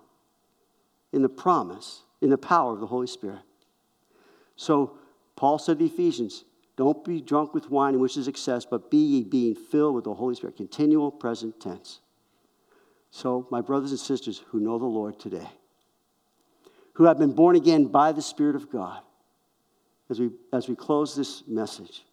[1.13, 3.41] in the promise, in the power of the Holy Spirit.
[4.55, 4.99] So
[5.35, 6.45] Paul said to Ephesians,
[6.77, 10.05] don't be drunk with wine in which is excess, but be ye being filled with
[10.05, 10.57] the Holy Spirit.
[10.57, 11.99] Continual present tense.
[13.11, 15.49] So, my brothers and sisters who know the Lord today,
[16.93, 19.01] who have been born again by the Spirit of God,
[20.09, 22.05] as we, as we close this message,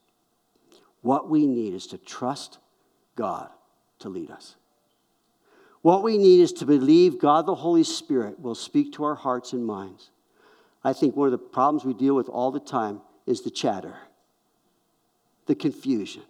[1.02, 2.60] what we need is to trust
[3.16, 3.50] God
[4.00, 4.56] to lead us.
[5.82, 9.54] What we need is to believe God the Holy Spirit will speak to our hearts
[9.54, 10.12] and minds.
[10.84, 13.95] I think one of the problems we deal with all the time is the chatter,
[15.45, 16.24] the confusion,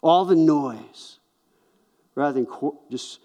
[0.00, 1.18] all the noise,
[2.14, 2.46] rather than
[2.90, 3.20] just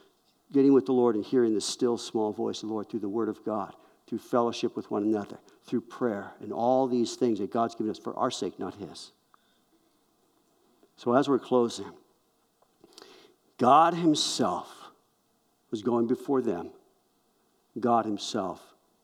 [0.51, 3.09] getting with the Lord and hearing the still small voice of the Lord through the
[3.09, 3.75] Word of God,
[4.07, 7.99] through fellowship with one another, through prayer, and all these things that God's given us
[7.99, 9.11] for our sake, not His.
[10.97, 11.91] So, as we're closing,
[13.57, 14.73] God Himself
[15.71, 16.71] was going before them.
[17.79, 18.61] God Himself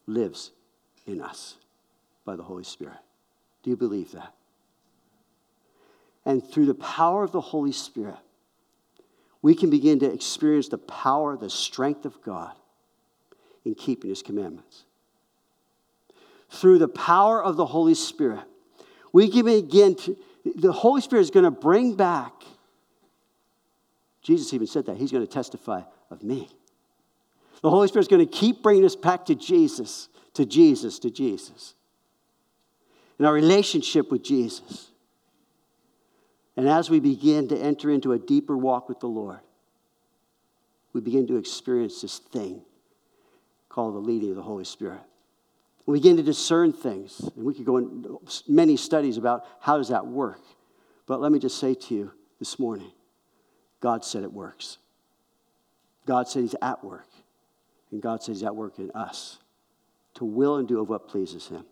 [0.08, 0.52] lives
[1.06, 1.56] in us
[2.26, 2.98] by the Holy Spirit.
[3.62, 4.34] Do you believe that?
[6.26, 8.18] And through the power of the Holy Spirit,
[9.42, 12.54] we can begin to experience the power, the strength of God
[13.66, 14.86] in keeping His commandments.
[16.50, 18.46] Through the power of the Holy Spirit,
[19.12, 22.34] we can begin to the Holy Spirit is going to bring back.
[24.22, 24.98] Jesus even said that.
[24.98, 26.50] He's going to testify of me.
[27.62, 31.10] The Holy Spirit is going to keep bringing us back to Jesus, to Jesus, to
[31.10, 31.76] Jesus.
[33.20, 34.90] In our relationship with Jesus.
[36.58, 39.40] And as we begin to enter into a deeper walk with the Lord,
[40.92, 42.62] we begin to experience this thing
[43.70, 45.02] called the leading of the Holy Spirit.
[45.86, 48.18] We begin to discern things, and we could go in
[48.48, 50.42] many studies about how does that work.
[51.08, 52.92] But let me just say to you this morning,
[53.82, 54.78] God said it works.
[56.06, 57.10] God said He's at work,
[57.92, 59.40] and God said He's at work in us
[60.16, 61.66] to will and do of what pleases Him.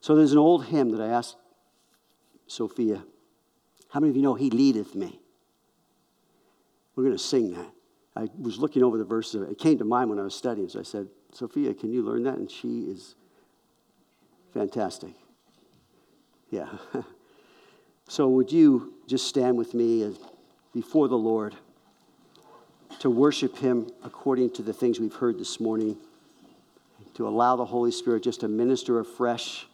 [0.00, 1.36] So there's an old hymn that I asked
[2.46, 3.04] Sophia,
[3.90, 5.20] how many of you know He leadeth me?
[6.94, 7.70] We're going to sing that.
[8.16, 9.48] I was looking over the verses.
[9.48, 12.24] It came to mind when I was studying, so I said, Sophia, can you learn
[12.24, 12.36] that?
[12.36, 13.14] And she is
[14.52, 15.12] Fantastic.
[16.50, 16.68] Yeah.
[18.08, 20.14] so, would you just stand with me
[20.74, 21.54] before the Lord
[22.98, 25.96] to worship Him according to the things we've heard this morning,
[27.14, 29.66] to allow the Holy Spirit just to minister afresh